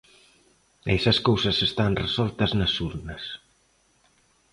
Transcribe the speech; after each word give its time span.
E 0.89 0.91
esas 0.99 1.17
cousas 1.27 1.57
están 1.69 1.91
resoltas 2.03 2.51
nas 2.59 2.73
urnas. 2.89 3.23